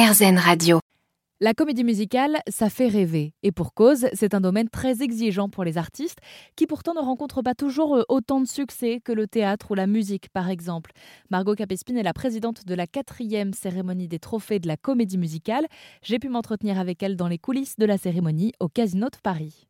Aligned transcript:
Radio. 0.00 0.78
La 1.40 1.54
comédie 1.54 1.82
musicale, 1.82 2.38
ça 2.48 2.70
fait 2.70 2.86
rêver. 2.86 3.34
Et 3.42 3.50
pour 3.50 3.74
cause, 3.74 4.06
c'est 4.12 4.32
un 4.32 4.40
domaine 4.40 4.68
très 4.68 5.02
exigeant 5.02 5.48
pour 5.48 5.64
les 5.64 5.76
artistes, 5.76 6.20
qui 6.54 6.68
pourtant 6.68 6.94
ne 6.94 7.00
rencontrent 7.00 7.42
pas 7.42 7.56
toujours 7.56 7.96
euh, 7.96 8.04
autant 8.08 8.40
de 8.40 8.46
succès 8.46 9.00
que 9.04 9.10
le 9.10 9.26
théâtre 9.26 9.72
ou 9.72 9.74
la 9.74 9.88
musique, 9.88 10.28
par 10.30 10.50
exemple. 10.50 10.92
Margot 11.30 11.56
Capespine 11.56 11.96
est 11.96 12.04
la 12.04 12.12
présidente 12.12 12.64
de 12.64 12.74
la 12.76 12.86
quatrième 12.86 13.52
cérémonie 13.52 14.06
des 14.06 14.20
trophées 14.20 14.60
de 14.60 14.68
la 14.68 14.76
comédie 14.76 15.18
musicale. 15.18 15.66
J'ai 16.02 16.20
pu 16.20 16.28
m'entretenir 16.28 16.78
avec 16.78 17.02
elle 17.02 17.16
dans 17.16 17.28
les 17.28 17.38
coulisses 17.38 17.76
de 17.76 17.84
la 17.84 17.98
cérémonie 17.98 18.52
au 18.60 18.68
Casino 18.68 19.08
de 19.08 19.18
Paris. 19.20 19.67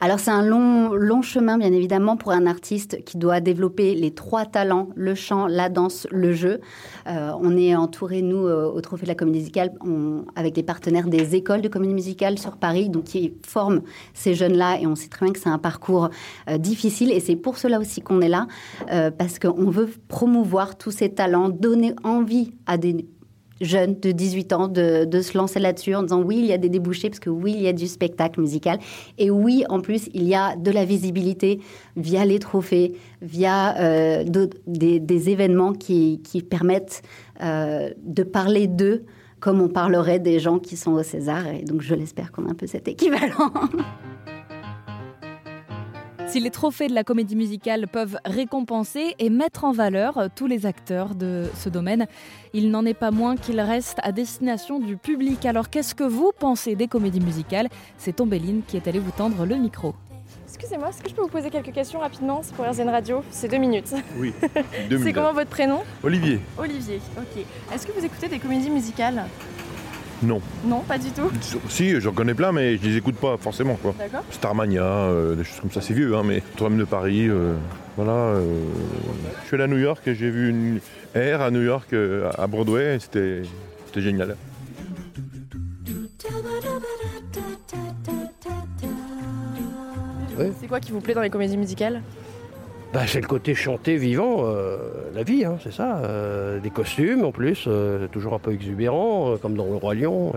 Alors 0.00 0.20
c'est 0.20 0.30
un 0.30 0.42
long, 0.44 1.22
chemin, 1.22 1.58
bien 1.58 1.72
évidemment, 1.72 2.16
pour 2.16 2.30
un 2.30 2.46
artiste 2.46 3.02
qui 3.04 3.18
doit 3.18 3.40
développer 3.40 3.94
les 3.94 4.12
trois 4.12 4.44
talents, 4.46 4.88
le 4.94 5.16
chant, 5.16 5.48
la 5.48 5.68
danse, 5.68 6.06
le 6.12 6.32
jeu. 6.32 6.60
Euh, 7.08 7.32
on 7.40 7.56
est 7.56 7.74
entouré, 7.74 8.22
nous, 8.22 8.46
euh, 8.46 8.70
au 8.70 8.80
Trophée 8.80 9.02
de 9.02 9.08
la 9.08 9.16
Comédie 9.16 9.40
Musicale, 9.40 9.72
avec 10.36 10.54
des 10.54 10.62
partenaires 10.62 11.08
des 11.08 11.34
écoles 11.34 11.62
de 11.62 11.68
comédie 11.68 11.94
musicale 11.94 12.38
sur 12.38 12.56
Paris, 12.56 12.88
donc 12.88 13.04
qui 13.04 13.34
forment 13.44 13.82
ces 14.14 14.34
jeunes-là. 14.34 14.80
Et 14.80 14.86
on 14.86 14.94
sait 14.94 15.08
très 15.08 15.26
bien 15.26 15.32
que 15.32 15.40
c'est 15.40 15.48
un 15.48 15.58
parcours 15.58 16.10
euh, 16.48 16.58
difficile. 16.58 17.10
Et 17.10 17.18
c'est 17.18 17.36
pour 17.36 17.58
cela 17.58 17.80
aussi 17.80 18.00
qu'on 18.00 18.20
est 18.20 18.28
là, 18.28 18.46
parce 19.18 19.38
qu'on 19.38 19.70
veut 19.70 19.90
promouvoir 20.08 20.78
tous 20.78 20.90
ces 20.90 21.10
talents, 21.10 21.48
donner 21.48 21.94
envie 22.04 22.52
à 22.66 22.78
des 22.78 23.06
jeunes 23.60 23.98
de 24.00 24.12
18 24.12 24.52
ans 24.52 24.68
de, 24.68 25.04
de 25.04 25.20
se 25.20 25.36
lancer 25.36 25.60
là-dessus 25.60 25.94
en 25.94 26.02
disant 26.02 26.22
oui, 26.22 26.36
il 26.38 26.46
y 26.46 26.52
a 26.52 26.58
des 26.58 26.68
débouchés 26.68 27.10
parce 27.10 27.20
que 27.20 27.30
oui, 27.30 27.54
il 27.56 27.62
y 27.62 27.68
a 27.68 27.72
du 27.72 27.86
spectacle 27.86 28.40
musical 28.40 28.78
et 29.18 29.30
oui, 29.30 29.64
en 29.68 29.80
plus, 29.80 30.08
il 30.14 30.24
y 30.24 30.34
a 30.34 30.56
de 30.56 30.70
la 30.70 30.84
visibilité 30.84 31.60
via 31.96 32.24
les 32.24 32.38
trophées, 32.38 32.94
via 33.22 33.76
euh, 33.78 34.24
des, 34.66 35.30
événements 35.30 35.72
qui, 35.72 36.20
qui 36.22 36.42
permettent 36.42 37.02
euh, 37.42 37.90
de 38.02 38.22
parler 38.22 38.66
d'eux 38.66 39.04
comme 39.40 39.60
on 39.60 39.68
parlerait 39.68 40.18
des 40.18 40.40
gens 40.40 40.58
qui 40.58 40.76
sont 40.76 40.92
au 40.92 41.02
César. 41.02 41.46
Et 41.46 41.62
donc, 41.62 41.80
je 41.80 41.94
l'espère 41.94 42.32
qu'on 42.32 42.46
a 42.46 42.50
un 42.50 42.54
peu 42.54 42.66
cet 42.66 42.88
équivalent. 42.88 43.52
Si 46.28 46.40
les 46.40 46.50
trophées 46.50 46.88
de 46.88 46.94
la 46.94 47.04
comédie 47.04 47.36
musicale 47.36 47.88
peuvent 47.88 48.18
récompenser 48.26 49.14
et 49.18 49.30
mettre 49.30 49.64
en 49.64 49.72
valeur 49.72 50.28
tous 50.36 50.46
les 50.46 50.66
acteurs 50.66 51.14
de 51.14 51.46
ce 51.56 51.70
domaine, 51.70 52.06
il 52.52 52.70
n'en 52.70 52.84
est 52.84 52.94
pas 52.94 53.10
moins 53.10 53.34
qu'ils 53.36 53.60
restent 53.60 54.00
à 54.02 54.12
destination 54.12 54.78
du 54.78 54.98
public. 54.98 55.46
Alors 55.46 55.70
qu'est-ce 55.70 55.94
que 55.94 56.04
vous 56.04 56.32
pensez 56.38 56.76
des 56.76 56.86
comédies 56.86 57.20
musicales? 57.20 57.68
C'est 57.96 58.16
Tombéline 58.16 58.60
qui 58.66 58.76
est 58.76 58.86
allée 58.86 58.98
vous 58.98 59.10
tendre 59.10 59.46
le 59.46 59.56
micro. 59.56 59.94
Excusez-moi, 60.46 60.90
est-ce 60.90 61.02
que 61.02 61.08
je 61.08 61.14
peux 61.14 61.22
vous 61.22 61.28
poser 61.28 61.48
quelques 61.50 61.72
questions 61.72 62.00
rapidement? 62.00 62.40
C'est 62.42 62.54
pour 62.54 62.66
RZN 62.66 62.88
Radio, 62.90 63.22
c'est 63.30 63.48
deux 63.48 63.58
minutes. 63.58 63.94
Oui, 64.18 64.34
deux 64.90 64.96
minutes. 64.96 65.04
c'est 65.04 65.12
comment 65.14 65.32
votre 65.32 65.50
prénom? 65.50 65.80
Olivier. 66.02 66.40
Olivier, 66.58 67.00
ok. 67.16 67.42
Est-ce 67.74 67.86
que 67.86 67.92
vous 67.92 68.04
écoutez 68.04 68.28
des 68.28 68.38
comédies 68.38 68.70
musicales? 68.70 69.24
Non. 70.22 70.40
Non, 70.64 70.80
pas 70.80 70.98
du 70.98 71.10
tout 71.10 71.30
Si, 71.68 72.00
j'en 72.00 72.12
connais 72.12 72.34
plein, 72.34 72.52
mais 72.52 72.76
je 72.76 72.82
les 72.82 72.96
écoute 72.96 73.16
pas 73.16 73.36
forcément. 73.36 73.74
Quoi. 73.74 73.94
D'accord. 73.98 74.24
Starmania, 74.30 74.82
euh, 74.82 75.34
des 75.34 75.44
choses 75.44 75.60
comme 75.60 75.70
ça, 75.70 75.80
c'est 75.80 75.94
vieux, 75.94 76.16
hein, 76.16 76.22
mais 76.24 76.42
Notre-Dame 76.52 76.78
de 76.78 76.84
Paris, 76.84 77.28
euh, 77.28 77.54
voilà. 77.96 78.12
Euh, 78.12 78.62
je 79.42 79.46
suis 79.46 79.54
allé 79.54 79.64
à 79.64 79.68
New 79.68 79.78
York 79.78 80.06
et 80.06 80.14
j'ai 80.14 80.30
vu 80.30 80.50
une 80.50 80.80
air 81.14 81.40
à 81.40 81.50
New 81.50 81.62
York, 81.62 81.94
à 82.36 82.46
Broadway, 82.46 82.98
c'était 83.00 83.42
génial. 83.96 84.36
C'est 90.60 90.68
quoi 90.68 90.78
qui 90.78 90.92
vous 90.92 91.00
plaît 91.00 91.14
dans 91.14 91.22
les 91.22 91.30
comédies 91.30 91.56
musicales? 91.56 92.00
Bah, 92.92 93.00
c'est 93.06 93.20
le 93.20 93.26
côté 93.26 93.54
chanté 93.54 93.96
vivant, 93.96 94.44
euh, 94.44 94.78
la 95.14 95.22
vie, 95.22 95.44
hein, 95.44 95.58
c'est 95.62 95.72
ça. 95.72 95.98
Euh, 95.98 96.58
des 96.58 96.70
costumes 96.70 97.24
en 97.24 97.32
plus, 97.32 97.64
euh, 97.66 98.06
toujours 98.08 98.32
un 98.32 98.38
peu 98.38 98.52
exubérants, 98.52 99.36
comme 99.42 99.54
dans 99.56 99.66
Le 99.66 99.76
Roi 99.76 99.94
Lion. 99.94 100.32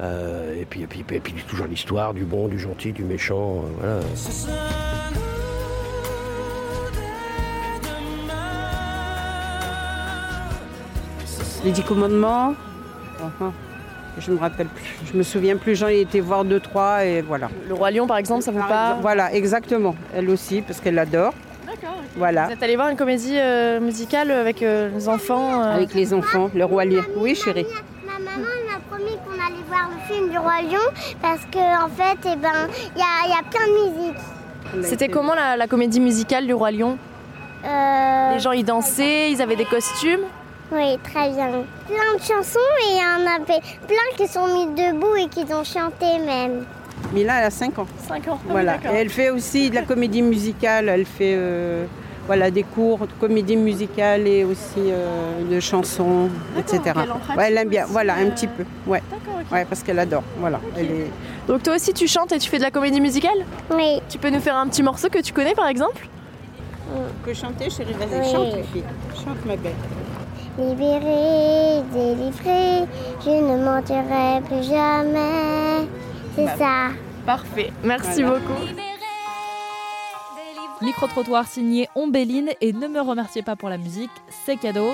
et, 0.00 0.64
puis, 0.68 0.82
et, 0.82 0.86
puis, 0.86 1.04
et 1.10 1.20
puis 1.20 1.32
toujours 1.48 1.66
l'histoire 1.66 2.12
du 2.12 2.24
bon, 2.24 2.48
du 2.48 2.58
gentil, 2.58 2.92
du 2.92 3.04
méchant. 3.04 3.64
voilà. 3.78 4.00
Les 11.64 11.70
Dix 11.70 11.84
Commandements. 11.84 12.54
Uh-huh. 13.20 13.52
Je 14.18 14.30
me 14.30 14.38
rappelle 14.38 14.66
plus. 14.66 14.98
Je 15.10 15.16
me 15.16 15.22
souviens 15.22 15.56
plus. 15.56 15.76
J'en 15.76 15.88
ai 15.88 16.00
été 16.00 16.20
voir 16.20 16.44
deux, 16.44 16.60
trois 16.60 17.04
et 17.04 17.22
voilà. 17.22 17.48
Le 17.68 17.74
Roi 17.74 17.92
Lion, 17.92 18.06
par 18.06 18.18
exemple, 18.18 18.42
ça 18.42 18.50
vous 18.50 18.58
parle 18.58 19.00
Voilà, 19.00 19.32
exactement. 19.32 19.94
Elle 20.14 20.28
aussi, 20.28 20.60
parce 20.60 20.80
qu'elle 20.80 20.98
Voilà. 22.16 22.46
Vous 22.46 22.52
êtes 22.52 22.62
allé 22.62 22.76
voir 22.76 22.88
une 22.88 22.96
comédie 22.96 23.36
euh, 23.38 23.80
musicale 23.80 24.30
avec 24.30 24.62
euh, 24.62 24.90
les 24.94 25.08
enfants 25.08 25.62
euh 25.62 25.76
Avec 25.76 25.94
les 25.94 26.14
enfants, 26.14 26.50
le 26.54 26.64
Roi 26.64 26.84
Lion. 26.84 27.02
Oui, 27.16 27.34
chérie. 27.34 27.66
Ma 28.06 28.18
maman 28.18 28.48
m'a 28.68 28.78
promis 28.90 29.16
qu'on 29.24 29.32
allait 29.32 29.64
voir 29.68 29.90
le 29.90 30.14
film 30.14 30.30
du 30.30 30.38
Roi 30.38 30.62
Lion 30.62 30.92
parce 31.20 31.40
qu'en 31.52 31.86
en 31.86 31.88
fait, 31.88 32.18
eh 32.32 32.36
ben, 32.36 32.68
il 32.94 33.00
y 33.00 33.02
a, 33.02 33.28
y 33.28 33.38
a, 33.38 33.42
plein 33.50 33.66
de 33.66 33.90
musique. 33.90 34.84
C'était 34.84 35.08
comment 35.08 35.34
la, 35.34 35.66
comédie 35.66 36.00
musicale 36.00 36.46
du 36.46 36.54
Roi 36.54 36.70
Lion? 36.70 36.98
Les 37.64 38.40
gens 38.40 38.52
y 38.52 38.64
dansaient, 38.64 39.30
ils 39.30 39.40
avaient 39.40 39.56
des 39.56 39.64
costumes? 39.64 40.22
Oui, 40.72 40.98
très 41.04 41.30
bien. 41.30 41.50
Plein 41.86 42.16
de 42.16 42.22
chansons 42.22 42.58
et 42.80 42.92
il 42.92 42.96
y 42.96 43.04
en 43.04 43.30
avait 43.30 43.60
plein 43.86 44.16
qui 44.16 44.26
sont 44.26 44.46
mis 44.46 44.66
debout 44.66 45.16
et 45.16 45.28
qui 45.28 45.44
ont 45.52 45.64
chanté 45.64 46.18
même. 46.18 46.64
Mila, 47.12 47.38
elle 47.38 47.44
a 47.44 47.50
5 47.50 47.78
ans. 47.78 47.86
5 48.08 48.28
ans. 48.28 48.38
Ah 48.40 48.50
voilà. 48.50 48.76
et 48.76 48.96
elle 48.96 49.10
fait 49.10 49.30
aussi 49.30 49.70
de 49.70 49.74
la 49.74 49.82
comédie 49.82 50.22
musicale. 50.22 50.88
Elle 50.88 51.04
fait 51.04 51.34
euh, 51.36 51.84
voilà, 52.26 52.50
des 52.50 52.62
cours 52.62 53.00
de 53.00 53.12
comédie 53.20 53.56
musicale 53.56 54.26
et 54.26 54.44
aussi 54.44 54.78
euh, 54.78 55.42
de 55.50 55.60
chansons, 55.60 56.30
etc. 56.58 56.80
Elle, 56.86 57.36
ouais, 57.36 57.44
elle 57.48 57.58
aime 57.58 57.68
bien. 57.68 57.84
Voilà, 57.86 58.14
un 58.14 58.30
petit 58.30 58.46
peu. 58.46 58.64
Ouais. 58.86 59.02
Ouais, 59.50 59.64
parce 59.64 59.82
qu'elle 59.82 59.98
adore. 59.98 60.22
Voilà. 60.38 60.60
Elle 60.76 60.86
est... 60.86 61.10
Donc 61.46 61.62
toi 61.62 61.74
aussi, 61.74 61.92
tu 61.92 62.06
chantes 62.08 62.32
et 62.32 62.38
tu 62.38 62.48
fais 62.48 62.58
de 62.58 62.62
la 62.62 62.70
comédie 62.70 63.00
musicale? 63.00 63.44
Oui. 63.70 64.00
Tu 64.08 64.18
peux 64.18 64.30
nous 64.30 64.40
faire 64.40 64.56
un 64.56 64.68
petit 64.68 64.82
morceau 64.82 65.08
que 65.08 65.20
tu 65.20 65.32
connais, 65.32 65.54
par 65.54 65.68
exemple? 65.68 66.08
Que 67.24 67.32
chanter, 67.32 67.70
chérie 67.70 67.94
Vas-y, 67.94 68.30
chante, 68.30 68.54
fille. 68.72 68.84
Chante, 69.14 69.44
ma 69.46 69.56
belle. 69.56 69.72
Libérée, 70.58 71.82
délivrée, 71.94 72.86
je 73.24 73.30
ne 73.30 73.64
mentirai 73.64 74.42
plus 74.46 74.68
jamais. 74.68 75.88
C'est 76.34 76.44
bah, 76.44 76.56
ça. 76.56 76.88
Parfait. 77.26 77.72
Merci 77.84 78.22
beaucoup. 78.22 78.66
Micro-trottoir 80.80 81.46
signé 81.46 81.88
Ombéline 81.94 82.50
et 82.60 82.72
ne 82.72 82.88
me 82.88 83.00
remerciez 83.00 83.42
pas 83.42 83.54
pour 83.54 83.68
la 83.68 83.78
musique, 83.78 84.10
c'est 84.44 84.56
cadeau. 84.56 84.90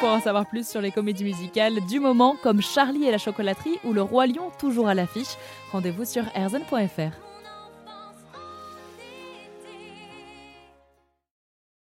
Pour 0.00 0.10
en 0.10 0.20
savoir 0.20 0.44
plus 0.44 0.68
sur 0.68 0.82
les 0.82 0.90
comédies 0.90 1.24
musicales 1.24 1.80
du 1.88 1.98
moment 1.98 2.36
comme 2.42 2.60
Charlie 2.60 3.06
et 3.06 3.10
la 3.10 3.16
chocolaterie 3.16 3.78
ou 3.84 3.94
Le 3.94 4.02
Roi 4.02 4.26
Lion 4.26 4.50
toujours 4.58 4.88
à 4.88 4.94
l'affiche, 4.94 5.36
rendez-vous 5.72 6.04
sur 6.04 6.24
erzen.fr. 6.34 7.35